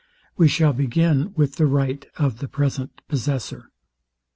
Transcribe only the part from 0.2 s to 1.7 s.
We shall begin with the